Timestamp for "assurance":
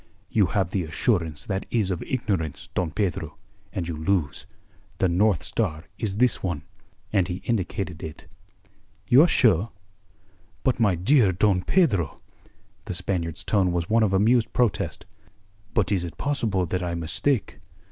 0.83-1.45